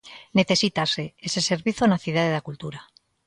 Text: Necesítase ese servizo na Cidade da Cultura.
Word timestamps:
Necesítase 0.39 1.03
ese 1.27 1.39
servizo 1.49 1.83
na 1.87 2.01
Cidade 2.05 2.35
da 2.35 2.45
Cultura. 2.47 2.79